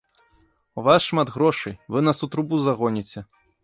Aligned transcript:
У 0.77 0.85
вас 0.87 1.05
шмат 1.11 1.33
грошай, 1.37 1.79
вы 1.87 2.05
нас 2.09 2.17
у 2.29 2.35
трубу 2.35 2.65
загоніце! 2.67 3.29